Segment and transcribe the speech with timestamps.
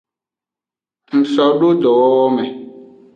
[1.09, 2.45] Na so do dowowo me.